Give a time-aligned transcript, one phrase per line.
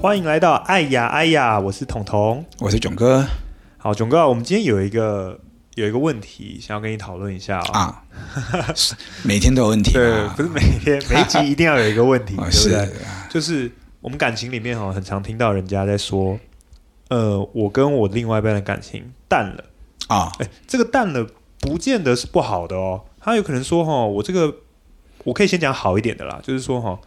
[0.00, 3.22] 欢迎来到爱呀爱呀，我是彤彤，我是囧哥。
[3.76, 5.38] 好，囧哥，我们今天有一个
[5.74, 8.02] 有一个问题想要跟你讨论一下啊。
[9.22, 12.86] 每天都有问题， 对，不是每天 每一集一定要有一个问题， 对不对？
[12.86, 12.92] 是
[13.28, 16.40] 就是我们感情里面哈，很常听到人家在说，
[17.10, 19.64] 呃，我跟我另外一半的感情淡了
[20.08, 20.32] 啊。
[20.38, 21.26] 哎，这个淡了
[21.60, 24.56] 不见得是不好的哦，他有可能说哈，我这个
[25.24, 26.98] 我可以先讲好一点的啦，就是说哈，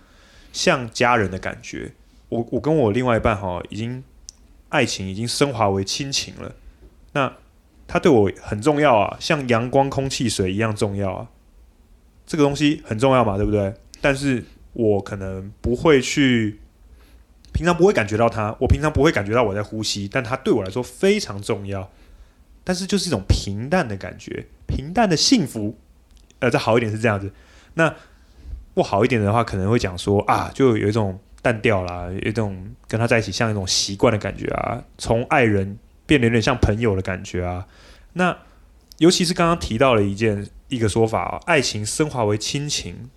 [0.51, 1.91] 像家人的感觉。
[2.33, 4.03] 我我跟我另外一半哈，已经
[4.69, 6.55] 爱情已经升华为亲情了。
[7.11, 7.31] 那
[7.85, 11.27] 他对我很重要啊，像阳光、空气、水一样重要啊。
[12.25, 13.71] 这个东西很重要嘛，对不对？
[14.01, 16.59] 但是我可能不会去，
[17.51, 21.91] 平常不会感觉到他，我平常不会感觉到我在呼吸，但他对我来说非常重要。
[22.63, 25.77] 但是就是一种平淡的感觉，平淡的幸福。
[26.39, 27.31] 呃，再好一点是这样子。
[27.75, 27.93] 那
[28.73, 31.19] 不好一点的话，可能会讲说啊，就有一种。
[31.43, 35.77] 淡掉了，有一种跟他在一起像一种习惯的感觉啊，从爱人
[36.07, 37.67] 变得有点像朋友的感觉啊。
[38.13, 38.35] 那
[38.97, 43.09] 尤其是刚刚提到了一件一个说法啊，爱情升华为亲情，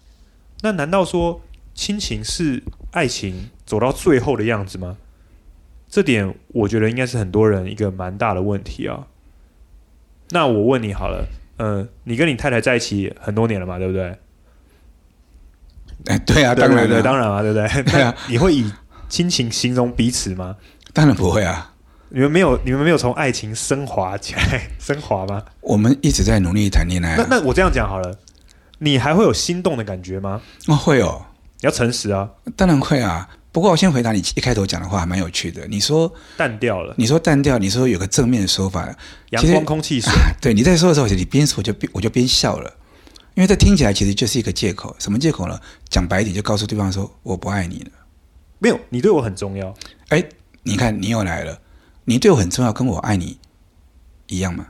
[0.62, 1.40] 那难道说
[1.72, 4.98] 亲情是爱情走到最后的样子吗？
[5.88, 9.06] 这点我觉得应该是很多人一个蛮大的问题啊。
[10.30, 14.18] 那我问你好了，嗯，你跟你太太在一起很多年了嘛，对不对？
[16.06, 17.82] 哎，对啊，当然，对，当然啊，对不对？
[17.84, 18.70] 对啊，你会以
[19.08, 20.56] 亲情形容彼此吗？
[20.92, 21.72] 当然不会啊。
[22.08, 25.42] 你们没有，你们没有从爱情升华起来，升华吗？
[25.60, 27.16] 我们一直在努力谈恋爱。
[27.16, 28.16] 那那我这样讲好了，
[28.78, 30.40] 你还会有心动的感觉吗？
[30.68, 31.26] 哦，会哦。
[31.60, 32.28] 你要诚实啊。
[32.54, 33.28] 当然会啊。
[33.50, 35.66] 不过我先回答你一开头讲的话，还蛮有趣的。
[35.66, 38.86] 你说淡掉了，你说淡掉，你说有个正面的说法，
[39.30, 40.12] 阳光、空气、水。
[40.42, 42.70] 对，你在说的时候，你边说我就边我就边笑了。
[43.36, 45.60] 因为这听起来其实就是一个借口，什么借口呢？
[45.90, 47.90] 讲白一点，就告诉对方说我不爱你了。
[48.58, 49.74] 没有，你对我很重要。
[50.08, 50.24] 哎，
[50.62, 51.60] 你看你又来了，
[52.06, 53.36] 你对我很重要，跟我爱你
[54.28, 54.68] 一样吗？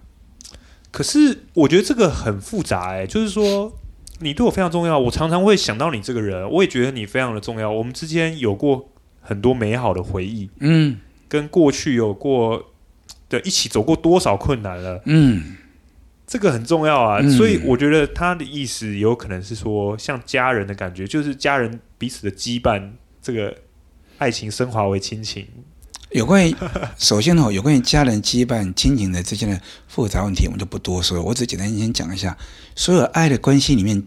[0.90, 3.72] 可是我觉得这个很复杂哎，就是说
[4.18, 7.70] 你对我非常重要，我常常会想到你这个人，我也觉得你非常的重要。
[7.70, 8.88] 我们之间有过
[9.20, 10.98] 很多美好的回忆，嗯，
[11.28, 12.72] 跟过去有过
[13.28, 15.56] 的一起走过多少困难了，嗯。
[16.26, 22.90] 这个很重要啊，嗯，所以我觉得他的意思有可能是说，像家人的感觉，就是家人彼此的羁绊，
[23.22, 23.56] 这个
[24.18, 25.46] 爱情升华为亲情。
[26.10, 26.54] 有关于
[26.98, 32.36] 首先呢，有关于家人羁绊、亲情的之间的复杂问题，我们就不多说，我只简单先讲一下。
[32.74, 34.02] 所有爱的关系里面，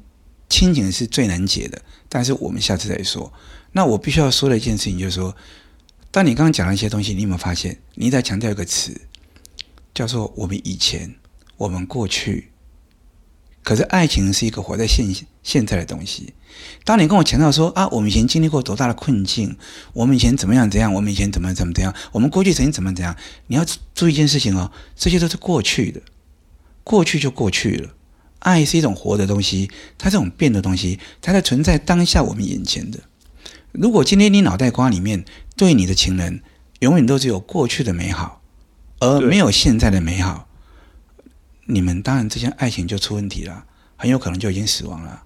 [0.49, 3.31] 亲情是最难解的，但是我们下次再说。
[3.71, 5.35] 那我必须要说的一件事情就是说，
[6.11, 8.99] 当你刚刚讲了一些东西，你有没有发现，你在强调一个词，
[9.93, 11.15] 叫做我们以前。
[11.59, 12.51] 我们过去，
[13.63, 16.33] 可是爱情是一个活在现现在的东西。
[16.85, 19.57] 当你跟我强调说啊，我们以前经历过多大的困境，
[19.91, 23.13] 我们以前怎么样怎样，我们以前怎么怎么怎样，我们过去曾经怎么怎样，
[23.47, 26.01] 你要注意一件事情哦，这些都是过去的，
[26.85, 27.89] 过去就过去了。
[28.39, 32.99] 爱是一种活的东西，它这种变的东西，它在存在当下我们眼前的。
[33.73, 35.25] 如果今天你脑袋瓜里面
[35.57, 36.41] 对你的情人
[36.79, 38.41] 永远都只有过去的美好，
[38.99, 40.48] 而没有现在的美好。
[41.69, 43.65] 你们当然之间爱情就出问题了，
[43.95, 45.23] 很有可能就已经死亡了。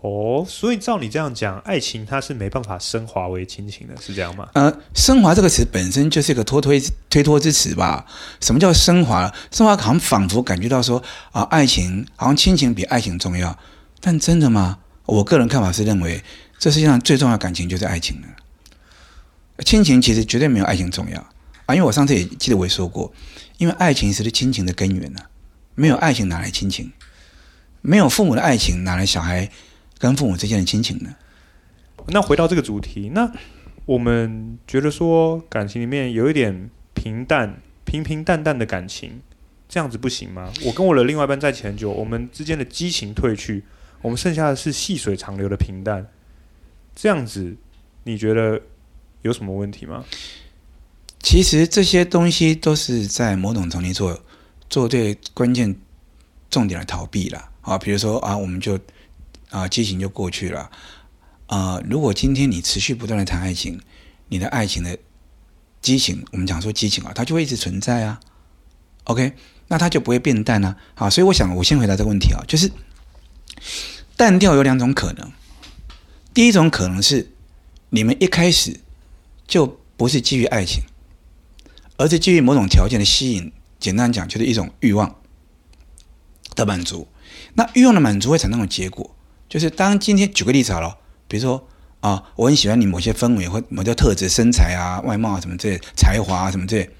[0.00, 4.48] 哦，所以照你这样讲，爱情它是没办法升华为亲情的，是这样吗？
[4.54, 8.06] 呃，升华这个词本身就是一个拖推推脱之词吧？
[8.40, 9.32] 什么叫升华？
[9.52, 11.02] 升华好像仿佛感觉到说
[11.32, 13.58] 啊，爱情好像亲情比爱情重要，
[14.00, 14.78] 但真的吗？
[15.04, 16.24] 我个人看法是认为，
[16.58, 18.28] 这世界上最重要的感情就是爱情了。
[19.66, 21.20] 亲情其实绝对没有爱情重要
[21.66, 23.12] 啊，因为我上次也记得我也说过。
[23.60, 25.20] 因为爱情是亲情的根源呢、
[25.74, 26.90] 没有爱情哪来亲情？
[27.82, 29.50] 没有父母的爱情哪来小孩
[29.98, 31.14] 跟父母之间的亲情呢？
[32.06, 33.30] 那回到这个主题，那
[33.84, 39.20] 我们觉得说感情里面有一点平淡、平平淡淡的感情，
[39.68, 40.50] 这样子不行吗？
[40.64, 43.62] 我跟我的另外一半在一起很久，我们之间的激情褪去，
[44.00, 46.06] 我们剩下的是细水长流的平淡，
[46.94, 47.54] 这样子
[48.04, 48.62] 你觉得
[49.20, 50.06] 有什么问题吗？
[51.22, 54.22] 其实这些东西都是在某种程度做
[54.68, 55.76] 做对关键
[56.50, 58.78] 重点的逃避了啊，比如说啊，我们就
[59.50, 60.70] 啊激情就过去了
[61.46, 61.80] 啊。
[61.88, 63.78] 如果今天你持续不断的谈爱情，
[64.28, 64.98] 你的爱情的
[65.82, 68.18] 激情，我们讲说激情啊，它就会一直存在啊。
[69.04, 69.32] OK，
[69.68, 70.76] 那它就不会变淡啊。
[70.94, 72.72] 好，所以我想我先回答这个问题啊，就是
[74.16, 75.30] 淡掉有两种可能。
[76.32, 77.30] 第一种可能是
[77.90, 78.80] 你们一开始
[79.46, 80.82] 就不是基于爱情。
[82.00, 85.16] 而是基于某种条件的吸引，简单讲就是一种欲望
[86.56, 87.06] 的满足。
[87.52, 89.14] 那欲望的满足会产生一种结果，
[89.50, 90.96] 就是当今天举个例子好了，
[91.28, 91.68] 比如说
[92.00, 96.90] 啊，我很喜欢你某些氛围或某些特质、身材啊、外貌啊什么这些，才华啊什么这些。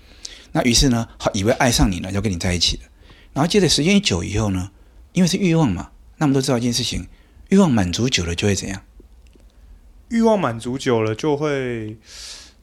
[0.52, 2.82] 那于是呢，好以为爱上你了，就跟你在一起了。
[3.32, 4.70] 然后接着时间一久以后呢，
[5.14, 7.08] 因为是欲望嘛，那我们都知道一件事情：
[7.48, 8.82] 欲望满足久了就会怎样？
[10.10, 11.96] 欲望满足久了就会，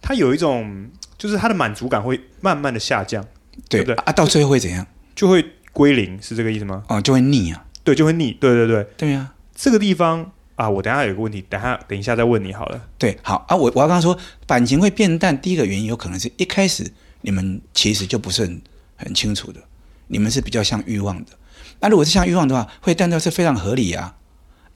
[0.01, 3.23] 它有一种，就是它的满足感会慢慢的下降，
[3.69, 3.95] 对，对不对？
[4.05, 4.85] 啊，到最后会怎样？
[5.15, 6.83] 就会归零，是这个意思吗？
[6.87, 9.33] 哦，就会腻啊，对，就会腻，对对对，对呀、啊。
[9.55, 12.81] 这个地方啊，我等下有个问题，等下等一下再问你好了。
[12.97, 16.91] 对，好啊，我我要刚刚说感情会变淡，第一个原因有可能是一开始
[17.21, 18.61] 你们其实就不是很
[18.95, 19.59] 很清楚的，
[20.07, 21.31] 你们是比较像欲望的。
[21.79, 24.15] 那如果是像欲望的话，会淡掉是非常合理啊。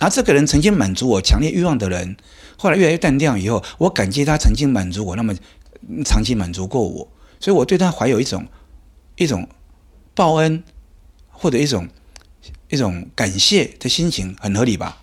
[0.02, 2.18] 然后这个人曾经满足我强烈欲望的人，
[2.58, 5.32] 后来越来越淡掉以后，我感激他曾经满足我，那么
[6.04, 7.08] 长期满足过我，
[7.40, 8.48] 所以我对他怀有一种
[9.18, 9.48] 一种
[10.16, 10.64] 报恩
[11.30, 11.88] 或者一种
[12.70, 14.98] 一种感谢的心情，很合理吧？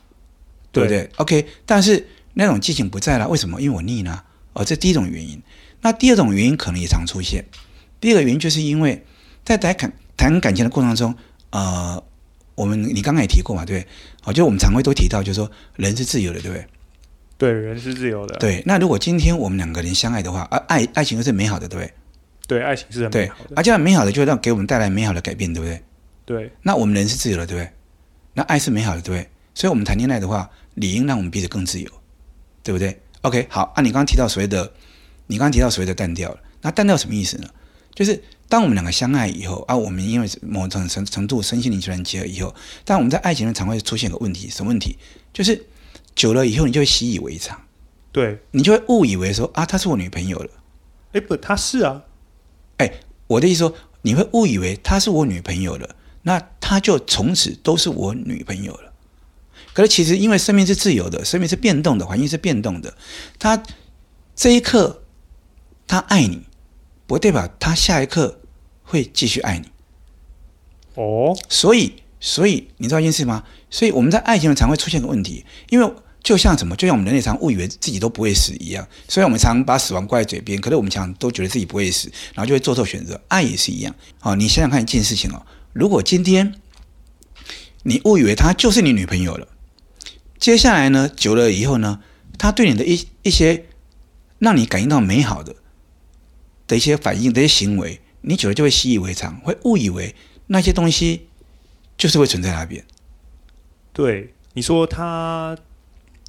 [0.72, 3.62] 对不对，对？OK，但是那种激情不在了，为什么？
[3.62, 4.24] 因为我腻呢？
[4.54, 5.40] 哦，这第一种原因。
[5.82, 7.44] 那第二种原因可能也常出现。
[8.00, 9.04] 第二个原因就是因为
[9.44, 11.14] 在谈感谈感情的过程中，
[11.50, 12.02] 呃。
[12.58, 13.86] 我们你刚刚也提过嘛，对，
[14.20, 16.66] 好，就我们常会都提到，就是说人是自由的，对不对？
[17.38, 18.34] 对，人是自由的。
[18.38, 21.94] 对，那如果今天我们两个人相爱的话，而爱爱情又是美好的，对不对？
[22.48, 23.50] 对，爱情是很美好的。
[23.54, 25.82] 而这样美好的就会让给我们带来美好的改变，对不对？
[26.26, 26.52] 对。
[26.62, 27.70] 那我们人是自由的，对不对？
[28.34, 29.28] 那爱是美好的，对不对？
[29.54, 31.88] 所以，我们谈恋爱的话，理应让我们彼此更自由，
[32.64, 34.72] 对不对？OK，好，啊，你刚刚提到所谓的，
[35.28, 37.48] 你刚刚提到所谓的淡掉了，那淡掉什么意思呢？
[37.94, 38.20] 就是。
[38.48, 42.54] 当我们两个相爱以后啊，我们因为某种程程度身心灵全然结合以后，
[42.84, 44.96] 但我们在爱情中常会出现个问题，什么问题？
[45.34, 45.66] 就是
[46.14, 47.60] 久了以后，你就会习以为常，
[48.10, 50.50] 对，你就会误以为说啊，她是我女朋友了。
[51.12, 52.02] 哎，不，她是啊。
[52.78, 52.90] 哎，
[53.26, 58.94] 我的意思说，你会误以为她是我女朋友了，那她就从此都是我女朋友了。
[59.74, 62.96] 可是其实，因为生命是自由的，生命是变动的，环境是变动的，
[63.38, 63.62] 她
[64.34, 65.02] 这一刻
[65.86, 66.47] 她爱你。
[67.08, 68.38] 不代表他下一刻
[68.84, 69.68] 会继续爱你
[70.94, 73.44] 哦，所以，所以你知道一件事吗？
[73.70, 78.86] 所以我们在爱情中常会出现个问题，因为就像什么，就像我们人类常误以为自己都不会死一样。
[79.08, 83.18] 虽然我们常把死亡挂在嘴边，可是我们常都觉得自己不会死，然后就会做错选择。
[83.28, 83.94] 爱也是一样。
[84.20, 86.54] 好，你想想看一件事情哦，如果今天
[87.84, 89.48] 你误以为她就是你女朋友了，
[90.38, 92.00] 接下来呢，久了以后呢，
[92.36, 93.66] 她对你的一一些
[94.38, 95.54] 让你感应到美好的。
[96.68, 100.14] 的一些反应、的一些行为，你久了就会习以为常，会误以为
[100.46, 101.26] 那些东西
[101.96, 102.84] 就是会存在那边。
[103.92, 105.58] 对，你说他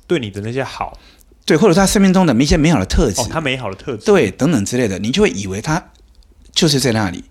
[0.07, 0.97] 对你的那些好，
[1.45, 5.91] 对，或者他生命中的一些美好的特质，哦，他美好的特质，对，等等之类的，你就会以为他
[6.51, 7.25] 就是在那里。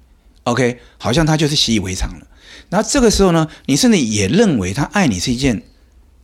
[0.45, 2.27] OK，好像他就是习以为常了。
[2.69, 5.63] 然后这个时候呢，你甚至也认为他爱你是一件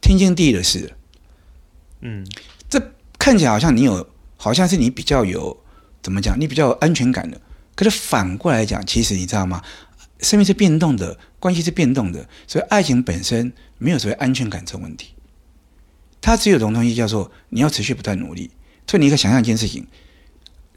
[0.00, 0.94] 天经地义的事。
[2.00, 2.26] 嗯，
[2.68, 5.63] 这看起来好像你有，好像是你比较有。
[6.04, 6.38] 怎么讲？
[6.38, 7.40] 你比较有安全感的，
[7.74, 9.62] 可是反过来讲，其实你知道吗？
[10.20, 15.14] 生命是变动的，关系是变动的，所以爱情本身没有所谓安全感这个问题。
[16.20, 18.50] 它只有种东西叫做你要持续不断努力。
[18.86, 19.86] 所以你可以想象一件事情：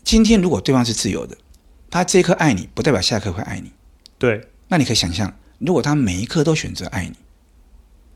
[0.02, 1.38] 今天如果对方是自由的，
[1.90, 3.74] 他这一刻爱你，不代表下一刻会爱你。
[4.18, 4.48] 对。
[4.70, 7.16] 那你可以想象，如果他每一刻都选择爱你，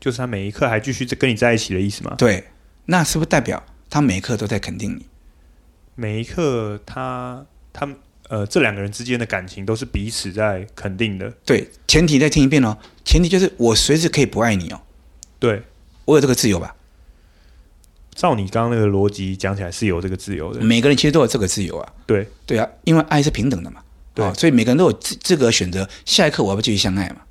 [0.00, 2.14] 就是他每一刻还继续跟你在一起的意思吗？
[2.16, 2.48] 对。
[2.86, 5.06] 那是不是代表他每一刻都在肯定你？
[5.94, 7.96] 每一刻他，他们
[8.28, 11.30] 呃，这两个人之间的感情都是彼此在肯定的。
[11.44, 12.78] 对，前提再听一遍哦。
[13.04, 14.80] 前提就是我随时可以不爱你哦。
[15.38, 15.62] 对，
[16.04, 16.74] 我有这个自由吧？
[18.14, 20.60] 照你刚刚那个逻辑讲起来是有这个自由的。
[20.60, 21.92] 每个人其实都有这个自由啊。
[22.06, 23.82] 对，对啊，因为爱是平等的嘛。
[24.14, 27.22] 对，哦，所以每个人都有资资格选择下一刻我要不继续相爱嘛。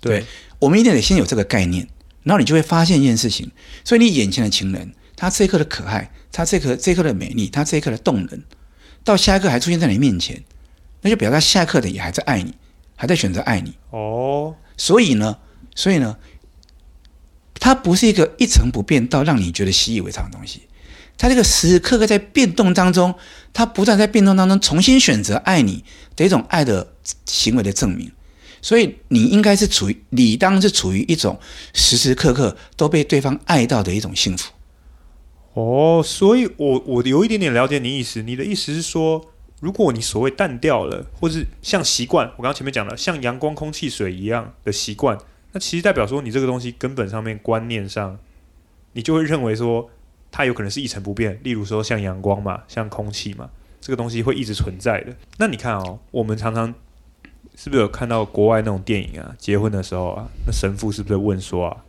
[0.00, 0.26] 对，对，
[0.58, 1.86] 我们一定得先有这个概念，
[2.22, 3.50] 然后你就会发现一件事情。
[3.84, 6.10] 所以你眼前的情人，他这一刻的可爱。
[6.36, 8.42] 他这刻这一刻的美丽，他这一刻的动人，
[9.04, 10.42] 到下一刻还出现在你面前，
[11.02, 12.52] 那就表示他下一刻的也还在爱你，
[12.96, 13.74] 还在选择爱你。
[13.90, 15.38] 哦，所以呢，
[15.76, 16.18] 所以呢，
[17.60, 20.62] 它不是一个一成不变到让你觉得习以为常的东西，
[21.16, 23.14] 它这个时时刻刻在变动当中，
[23.52, 25.84] 它不断在变动当中重新选择爱你
[26.16, 26.94] 的一种爱的
[27.24, 28.10] 行为的证明。
[28.60, 31.38] 所以你应该是处于理当是处于一种
[31.74, 34.50] 时时刻刻都被对方爱到的一种幸福。
[35.54, 38.22] 哦，所以我我有一点点了解你意思。
[38.22, 39.24] 你的意思是说，
[39.60, 45.16] 如果你所谓淡掉了，或是像习惯，我刚刚前面讲了，像阳光、空气、水一样的习惯，
[45.52, 48.18] 那其实代表说你这个东西根本上面观念上，
[48.94, 49.88] 你就会认为说
[50.32, 51.38] 它有可能是一成不变。
[51.44, 53.48] 例如说像阳光嘛，像空气嘛，
[53.80, 55.14] 这个东西会一直存在的。
[55.38, 56.74] 那你看哦，我们常常
[57.54, 59.32] 是不是有看到国外那种电影啊？
[59.38, 61.84] 结婚的时候啊，那神父是不是问说啊，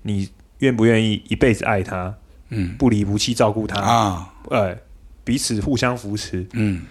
[0.00, 2.16] 你愿不愿意一辈子爱他？
[2.54, 4.76] 嗯，不离不弃照顾他啊，哎，
[5.24, 6.82] 彼此互相扶持，嗯，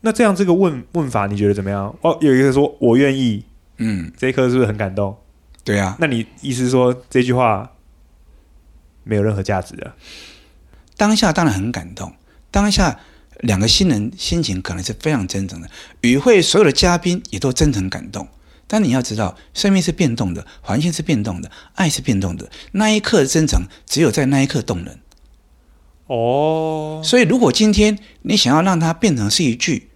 [0.00, 1.94] 那这样这个问问法你觉得怎么样？
[2.00, 3.44] 哦，有一个说我愿意，
[3.76, 5.14] 嗯，这一刻是不是很感动？
[5.62, 7.70] 对啊，那你意思是说这句话
[9.04, 9.92] 没有任何价值的？
[10.96, 12.12] 当下当然很感动，
[12.50, 12.98] 当下
[13.40, 15.68] 两个新人心情可能是非常真诚的，
[16.00, 18.26] 与会所有的嘉宾也都真诚感动。
[18.66, 22.48] 但你要知道，生命是变动的，环境是变动的，爱是变动的。
[22.72, 25.00] 那一刻的真诚，只有在那一刻动人。
[26.10, 29.90] 哦，所以如果今天你想要让它变成是一句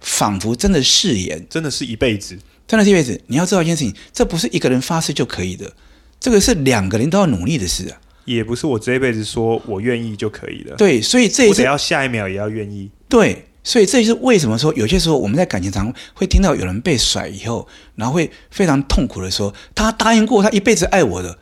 [0.00, 5.70] 仿佛真的誓言，真的是一辈子，真的是一辈子，你要知道一件事情，这不是一个人发誓就可以的，
[6.18, 8.00] 这个是两个人都要努力的事啊。
[8.24, 10.76] 也不是我这一辈子说我愿意就可以了。
[10.76, 12.90] 对，所以这一次我得要下一秒也要愿意。
[13.08, 13.44] 对。
[13.64, 21.36] 所以这就是为什么说有些时候我们在感情上会听到有人被甩以后，然后会非常痛苦的说，他答应过他一辈子爱我的，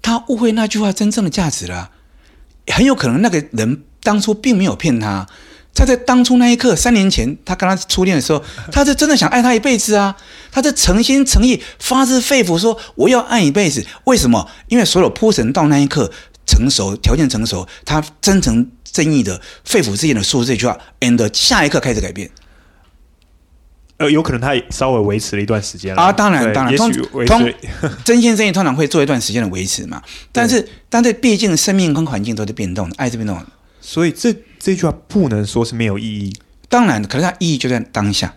[0.00, 1.90] 他误会那句话真正的价值了。
[2.68, 5.26] 很有可能那个人当初并没有骗他，
[5.74, 10.16] 他在当初那一刻，三年前他跟他初恋的时候， 他是真的想爱他一辈子啊，
[10.50, 13.86] 他是诚心诚意、发自肺腑说我要爱一辈子。
[14.04, 14.48] 为什么？
[14.68, 16.10] 因为所有铺陈到那一刻
[16.46, 18.70] 成熟，条件成熟，他真诚。
[18.92, 22.28] 正义的肺腑之言的说这句话，and 下一刻开始改变，
[24.00, 26.90] 呃，有可能他稍微维持了一段时间了啊，当然当然，通
[27.26, 27.52] 通
[28.02, 30.02] 真心生意通常会做一段时间的维持嘛，
[30.32, 33.46] 但是但是毕竟生命跟环境都在变动的，爱是变动的，
[33.82, 36.34] 所以这这句话不能说是没有意义，
[36.70, 38.34] 当然，可是它意义就在当下。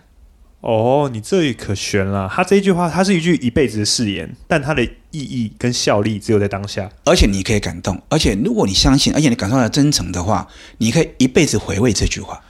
[0.60, 2.30] 哦，你这里可悬了。
[2.30, 6.90] 他这一句话，它是一句一辈子的誓言，但它的意义跟效力只有在当下。
[7.04, 10.46] 而且你可以感动，而且如果你相信，而且你感受到真诚的话，
[10.78, 12.40] 你可以一辈子回味这句话。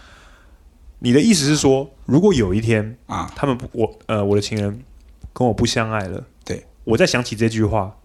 [1.04, 4.82] 你的意思是说，如果有一天啊，他们不，我呃，我的情人
[5.34, 7.98] 跟我不相爱了，对，我再想起这句话，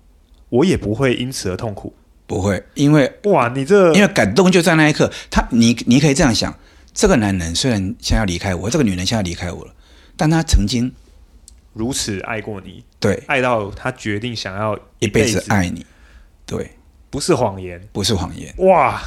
[0.49, 1.93] 我也不会因此而痛苦，
[2.27, 5.09] 不会，因为哇，你这因为感动就在那一刻。
[5.31, 6.53] 他，你你可以这样想：
[6.93, 9.73] 这个男人虽然现在要离开我，这个女人想要离开我了。
[10.17, 10.91] 但他曾经
[11.71, 15.85] 如此爱过你，对，爱到他决定想要一辈子爱你，
[16.45, 16.71] 对，
[17.09, 18.53] 不是谎言，不是谎言。
[18.57, 19.01] 哇，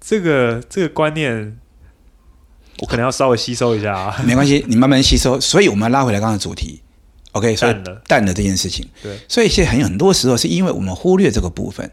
[0.00, 1.58] 这个这个观念，
[2.78, 4.22] 我可能要稍微吸收一下啊。
[4.24, 5.40] 没关系，你慢慢吸收。
[5.40, 6.80] 所以我们要拉回来刚刚的主题
[7.32, 8.88] ，OK，淡了，淡了这件事情。
[9.02, 11.90] 对，所以现在很很多时候是因为我们忽略这个部分，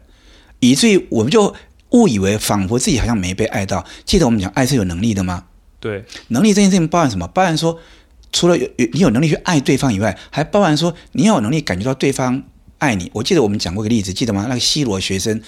[0.60, 1.54] 以至于我们就
[1.90, 3.84] 误以为仿佛自己好像没被爱到。
[4.04, 5.44] 记得我们讲爱是有能力的吗？
[5.80, 7.26] 对，能力这件事情包含什么？
[7.28, 7.78] 包含说。
[8.32, 12.42] 除了有有你有能力去爱对方以外，还包含说你要有能力感觉到对方
[12.76, 13.10] 爱你。
[13.14, 14.44] 我记得我们讲过一个例子，记得吗？
[14.46, 15.40] 那个西罗学生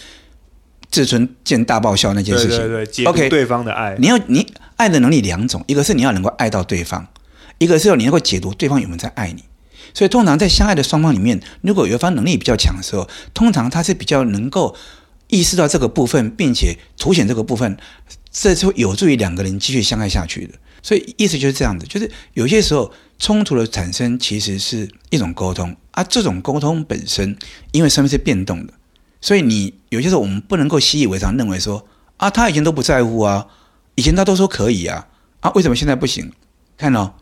[0.90, 2.58] 自尊见大爆笑那件事情。
[2.58, 7.06] 对对对，OK，对方的爱，okay, 你要你爱的能力两种，一个是你要能够爱到对方，
[7.58, 9.44] 一个是要你能够解读对方有没有在爱你。
[9.94, 14.76] 所以通常在相爱的双方里面，如果有一方能力比较强的时候，通常他是比较能够
[15.28, 17.76] 意识到这个部分，并且凸显这个部分，
[18.30, 20.54] 这就有助于两个人继续相爱下去的。
[20.82, 27.36] 所以意思就是这样子，就是有些时候冲突的产生其实是一种沟通啊，这种沟通本身
[27.72, 28.72] 因为身份是变动的，
[29.20, 31.86] 所以你有些时候我们不能够习以为常，认为说
[32.18, 33.46] 啊，他以前都不在乎啊，
[33.94, 35.08] 以前他都说可以啊，
[35.40, 36.32] 啊，为什么现在不行？
[36.76, 37.14] 看到、哦、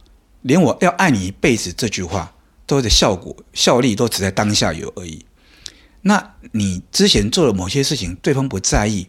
[0.42, 2.34] 连我要爱你一辈子这句话，
[2.66, 5.24] 都的效果效力都只在当下有而已。
[6.02, 9.08] 那你之前做了某些事情，对方不在意、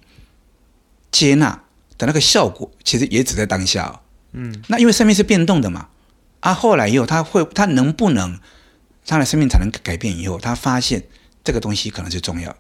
[1.12, 1.64] 接纳
[1.98, 4.00] 的那个效果，其实也只在当下、哦。
[4.32, 5.90] 嗯，那因为生命是变动的嘛，
[6.40, 8.40] 啊，后来以后他会，他能不能
[9.06, 10.18] 他的生命才能改变？
[10.18, 11.04] 以后他发现
[11.44, 12.56] 这个东西可能是重要。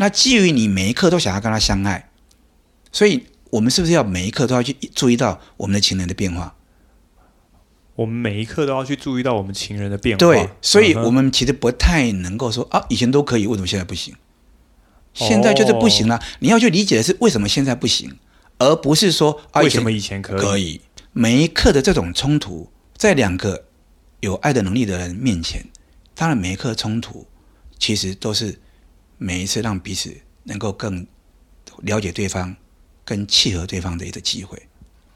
[0.00, 2.08] 那基于你每一刻都想要跟他相爱，
[2.90, 6.54] 所以我们是不是要每一刻都要去注意到我们的情人的变化？
[7.96, 10.18] 我们每一刻都要去注意到我们情人的变化。
[10.18, 14.14] 对，所以我们其实不太能够说啊，以前都可以，为什么现在不行？
[15.12, 16.18] 现在就是不行了。
[16.38, 18.16] 你要去理解的是为什么现在不行，
[18.56, 20.40] 而不是说啊，为什么以前可以？
[20.40, 20.80] 可以。
[21.12, 23.66] 每一刻的这种冲突，在两个
[24.20, 25.68] 有爱的能力的人面前，
[26.14, 27.26] 当然每一刻冲突，
[27.78, 28.58] 其实都是
[29.22, 31.06] 每一次让彼此能够更
[31.82, 32.56] 了解对方、
[33.04, 34.58] 更契合对方的一个机会。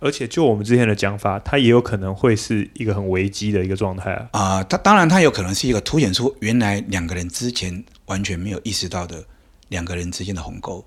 [0.00, 4.28] 而且，就我们之前的讲法，它也有可能会是一个很危机的一个状态啊。
[4.32, 9.24] 啊、呃，它当然，它有可能是一个凸显出原来两个人之前完全没有意识到的
[9.68, 10.84] 两个人之间的鸿沟。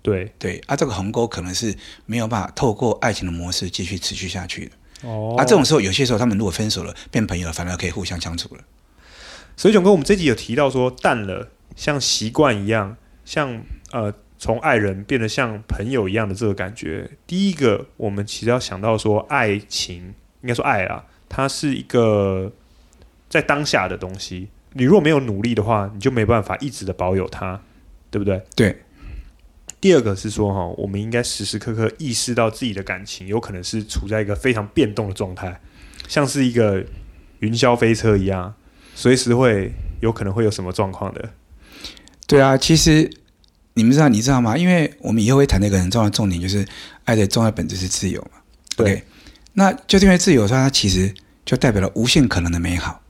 [0.00, 4.72] 对对啊，这个鸿沟可能是没有办法透过爱情的模式继续持续下去的。
[5.06, 8.64] 哦，啊，这种时候有些时候他们如果分手了，变朋友了，反而可以互相相处了。
[9.54, 12.94] 所以囧哥，我们这集有提到说淡了，像习惯一样，
[13.24, 13.58] 像
[13.90, 17.10] 呃从爱人变得像朋友一样的这个感觉。
[17.26, 22.52] 第一个，我们其实要想到说，爱情应该说爱啊，它是一个
[23.30, 24.48] 在当下的东西。
[24.74, 27.58] 你如果没有努力的话，你就没办法一直的保有它，
[28.10, 28.42] 对不对？
[28.54, 28.82] 对。
[29.80, 35.58] 第二个是说哈，我们应该时时刻刻意识到自己的感情有可能是处在一个非常变动的状态，
[36.06, 36.84] 像是一个
[37.38, 38.54] 云霄飞车一样，
[38.94, 39.72] 随时会
[40.02, 41.30] 有可能会有什么状况的。
[42.30, 43.10] 对啊，其实
[43.74, 44.56] 你们知道，你知道吗？
[44.56, 46.64] 因为我们以后会谈的一个很重要的重点，就是
[47.04, 48.38] 爱的重要本质是自由嘛。
[48.76, 49.02] 对，okay?
[49.52, 51.12] 那就是因为自由，说它其实
[51.44, 53.02] 就代表了无限可能的美好，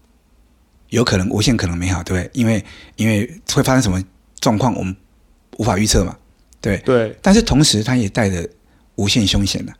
[0.88, 2.30] 有可能无限可能美好，对不对？
[2.32, 2.64] 因为
[2.96, 4.02] 因为会发生什么
[4.40, 4.96] 状况，我们
[5.58, 6.16] 无法预测嘛。
[6.62, 8.48] 对对，但是同时它也带着
[8.94, 9.72] 无限凶险的。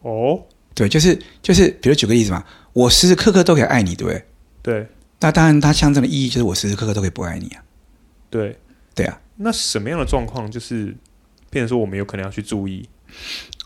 [0.00, 0.42] 哦，
[0.74, 4.24] 对，就是就是，比如举个例子嘛，我时时刻刻都可以爱你，对不对？
[4.62, 4.88] 对，
[5.20, 7.62] 那当然，它象征的意义就是我时时刻刻都可以不爱你啊。
[8.32, 8.58] 对，
[8.94, 10.96] 对啊，那什么样的状况就是，
[11.50, 12.88] 变成说我们有可能要去注意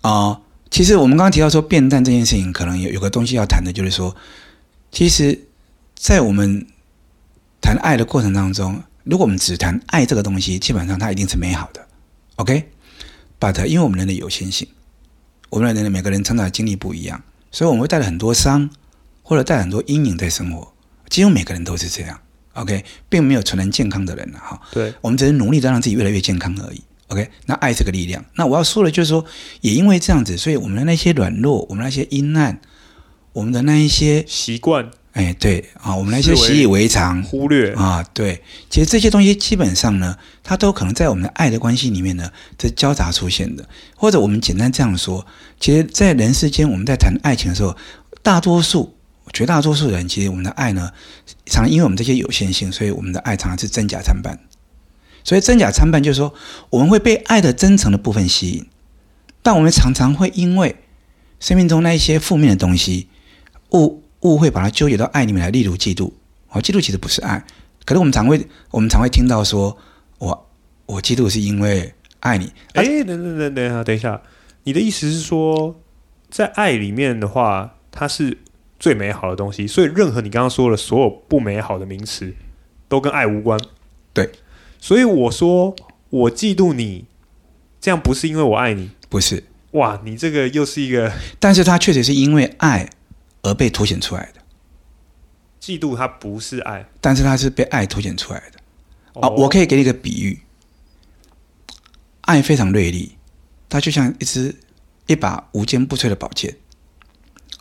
[0.00, 0.42] 啊、呃？
[0.68, 4.16] 其实我们刚刚提到说变淡这件事情，可能有有个东西要谈的，就是说，
[4.90, 5.46] 其实，
[5.94, 6.66] 在我们
[7.62, 11.86] 谈爱的过程当中，如果我们只谈爱这个东西，基本上它一定是美好的
[12.34, 14.66] ，OK？But 因为我们人的有限性，
[15.50, 18.68] 我们人的每个人成长的经历不一样，所以我们会带了很多伤，
[19.22, 20.72] 或者带很多阴影在生活。
[21.08, 22.20] 几乎每个人都是这样。
[22.56, 24.60] OK，并没有纯然健康的人了哈。
[24.72, 26.82] 对，我们只是努力的让自己越来越健康而已。
[27.08, 29.24] OK，那爱这个力量，那我要说的就是说，
[29.60, 32.60] 也因为这样子，所以我们的那些软弱，我们那些阴暗，
[33.32, 43.68] 我们的那一些习惯，哎，对啊，我们那些习以为常、忽略啊，对，其实这些东西基本上呢，它都可能在我们的爱的关系里面呢，这交杂出现的。
[43.94, 45.24] 或者我们简单这样说，
[45.60, 47.76] 其实，在人世间，我们在谈爱情的时候，
[48.20, 48.95] 大多数。
[49.36, 50.92] 绝大多数人其实我们的爱呢，
[51.44, 54.38] 常因为我们这些有限性，所以我们的爱常常是真假参半。
[55.22, 56.32] 所以真假参半就是说，
[56.70, 58.64] 我们会被爱的真诚的部分吸引，
[59.42, 60.76] 但我们常常会因为
[61.38, 63.08] 生命中那一些负面的东西，
[63.72, 66.12] 误误会把它纠结到爱里面来，例如嫉妒。
[66.48, 67.44] 哦，嫉妒其实不是爱，
[67.84, 69.76] 可是我们常会我们常会听到说，
[70.16, 70.48] 我
[70.86, 72.50] 我嫉妒是因为爱你。
[72.72, 74.22] 哎，等等等等一下，等一下，
[74.64, 75.78] 你的意思是说，
[76.30, 78.38] 在爱里面的话，它是。
[78.78, 82.34] 最美好的东西，所以任何你刚刚说的所有不美好的名词，
[82.88, 83.58] 都跟爱无关。
[84.12, 84.30] 对，
[84.78, 85.74] 所以我说
[86.10, 87.06] 我嫉妒你，
[87.80, 89.44] 这样不是因为我爱你，不是。
[89.72, 92.88] 哇，你这个又是一个，但是它确实是因为爱
[93.42, 94.40] 而被凸显出来的。
[95.60, 98.60] 嫉妒它不是爱，但是它是被爱凸显出来的。
[99.14, 100.40] 哦，我可以给你一个比喻，
[102.22, 103.16] 爱非常锐利，
[103.68, 104.54] 它就像一支
[105.06, 106.56] 一把无坚不摧的宝剑，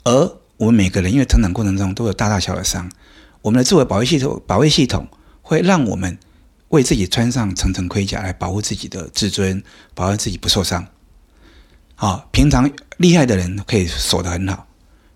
[0.04, 2.90] 而我们每个人因为成长过程中都有大大小小的伤，
[3.42, 5.08] 我们的自我保卫系统保卫系统
[5.42, 6.18] 会让我们
[6.70, 9.62] 为自己穿上层层盔甲来保护自己的自尊，
[9.94, 10.88] 保护自己不受伤。
[11.96, 14.66] 好，平常厉害的人可以守得很好，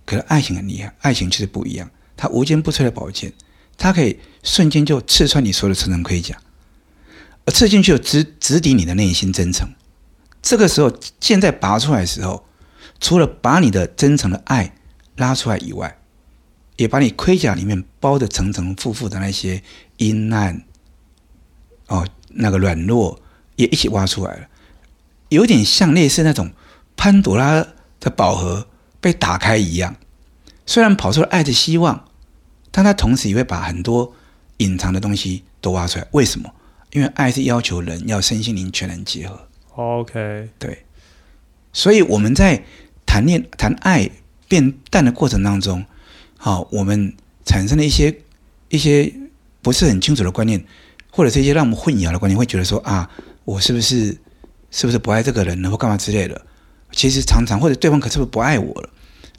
[0.06, 3.32] 可是爱情很厉害，爱情就是不一样，它无坚不摧的宝剑，
[3.78, 6.38] 它可以瞬间就刺穿你所有的层层盔甲，
[7.46, 9.70] 而刺进去直直抵你的内心真诚。
[10.42, 12.46] 这个时候剑在拔出来的时候，
[13.00, 14.74] 除了把你的真诚的爱。
[15.20, 16.00] 拉出来以外，
[16.78, 19.62] 也把你盔甲里面包的层层复复的那些
[19.98, 20.64] 阴暗，
[21.88, 23.22] 哦，那个软弱
[23.58, 24.48] 也一起挖出来了，
[25.28, 26.52] 有点像类似那种
[26.96, 27.68] 潘朵拉
[28.00, 28.68] 的宝盒
[29.02, 29.98] 被打开一样。
[30.66, 32.06] 虽然跑出了爱的希望，
[32.72, 34.14] 但它同时也会把很多
[34.58, 36.08] 隐藏的东西都挖出来。
[36.12, 36.50] 为什么？
[36.94, 39.48] 因为爱是要求人要身心灵全然结合。
[39.76, 40.86] OK，对，
[41.74, 42.64] 所以我们在
[43.06, 44.10] 谈恋谈爱。
[44.50, 45.86] 变淡的过程当中，
[46.36, 48.14] 好，我们产生了一些
[48.68, 49.14] 一些
[49.62, 50.62] 不是很清楚的观念，
[51.10, 53.10] 或者是一些让我们混淆的观念，会觉得说啊，
[53.46, 54.18] 我是不是
[54.70, 56.42] 是不是不爱这个人了，或干嘛之类的？
[56.92, 58.90] 其实常常或者对方可是不是不爱我了？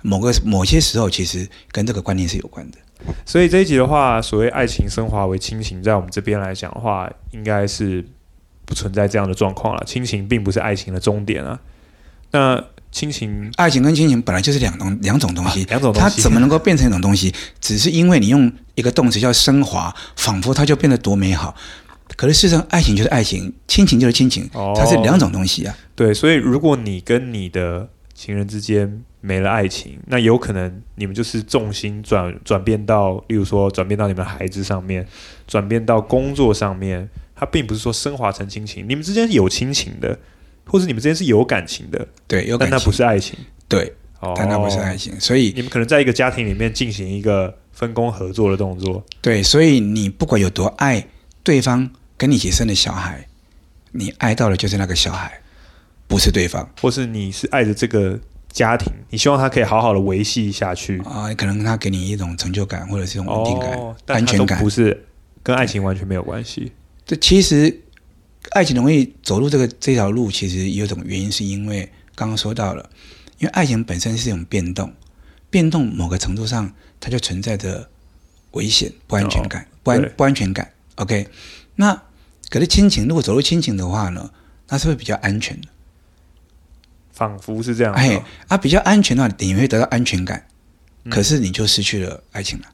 [0.02, 2.78] 某个某些时候，其实跟这个观念是有关的。
[3.26, 8.04] 所以这一集的话，所谓爱情升华为亲情，在我们这边来讲的话，应该是
[8.64, 9.82] 不存在这样的状况了。
[9.84, 11.60] 亲情并不是爱情的终点啊。
[12.30, 17.32] 那亲情、爱情跟亲情本来就是两种两种东西，两种东西，它怎么能够变成一种东西？
[17.60, 21.54] 只是因为你用一个动词叫升华，仿佛它就变得多美好。
[22.16, 25.76] 可是事实上，爱情就是爱情，亲情就是亲情，它是两种东西啊。
[25.94, 35.06] 对，所以如果你跟你的情人之间没了爱情，那有可能你们就是重心转转变到，例如说转变到你们孩子上面，
[35.46, 40.18] 转变到工作上面，它并不是说升华成亲情，你们之间是有亲情的。
[40.70, 43.36] 或是你们之间是有感情的，对，有感情，但那不是爱情，
[43.68, 51.04] 对，哦，但那不是爱情，所以你们可能在一个家庭里面进行一个分工合作的动作，对，所以你不管有多爱
[51.42, 53.26] 对方跟你一起生的小孩，
[53.90, 55.40] 你爱到的就是那个小孩，
[56.06, 58.16] 不是对方，或是你是爱着这个
[58.52, 61.00] 家庭，你希望他可以好好的维系下去。
[61.00, 65.04] 啊，可能他给你一种成就感或者是一种稳定感、哦、安全感，不是
[65.42, 66.70] 跟爱情完全没有关系。
[67.04, 67.80] 这其实。
[68.50, 72.90] 爱情容易走入这个这条路，其实有一种原因，是因为刚刚说到了，
[73.38, 74.92] 因为爱情本身是一种变动，
[75.48, 77.88] 变动某个程度上，它就存在着
[78.52, 80.68] 危险、不安全感、哦、不安不安全感。
[80.96, 81.28] OK，
[81.76, 82.02] 那
[82.48, 84.30] 可是亲情，如果走入亲情的话呢，
[84.68, 85.68] 那是会比较安全的，
[87.12, 87.94] 仿佛是这样。
[87.94, 90.44] 哎，啊，比较安全的话，你会得到安全感，
[91.04, 92.64] 嗯、可是你就失去了爱情了。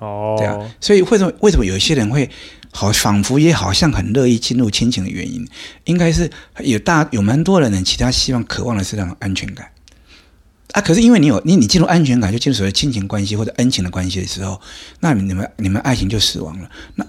[0.00, 2.28] 哦，对啊，所以为什么为什么有些人会？
[2.72, 5.46] 好，仿佛也好像很乐意进入亲情的原因，
[5.84, 6.30] 应该是
[6.60, 7.82] 有大有蛮多人呢。
[7.84, 9.70] 其他希望渴望的是那种安全感
[10.72, 10.80] 啊。
[10.80, 14.60] 可是因为你有你你进入安全感，就进入所谓亲情关系或者恩情的关系的时候，
[15.00, 16.70] 那你们你们爱情就死亡了。
[16.94, 17.06] 那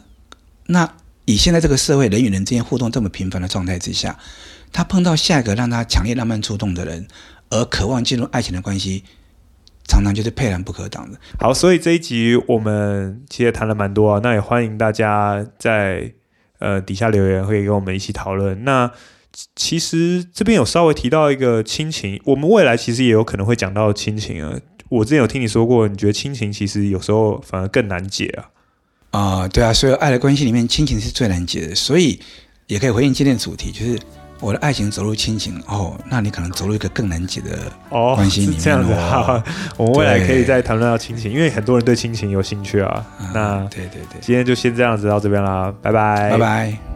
[0.65, 0.93] 那
[1.25, 4.17] 以现在这个社会人与人之间互动这么频繁的状态之下，
[4.73, 7.07] 他碰到下一个让他强烈浪漫触动的人，
[7.49, 9.03] 而渴望进入爱情的关系。
[9.91, 11.19] 常常就是沛然不可挡的。
[11.37, 16.13] 好，所以这一集我们其实谈了蛮多啊，那也欢迎大家在
[16.59, 18.63] 呃底下留言，可以跟我们一起讨论。
[18.63, 18.89] 那
[19.53, 24.57] 其实这边有稍微提到一个亲情，我们未来其实也有可能会讲到亲情啊。
[24.87, 28.49] 我之前有听你说过，你觉得亲情其实有时候反而更难解啊？
[29.11, 31.75] 啊、呃，对啊，所以爱的关系里面，亲情是最难解的。
[31.75, 32.17] 所以
[32.67, 33.99] 也可以回应今天的主题，就是。
[34.41, 38.55] 我的爱情走入亲情哦，那你可能走入一个更难解的关系里面。
[38.55, 39.43] 哦，是这样子哈。
[39.77, 43.05] 我们未来可以再谈论到亲情，因为很多人对亲情有兴趣啊。
[43.21, 46.90] 嗯、那对对对，今天就先这样子到这边啦，拜拜，拜拜。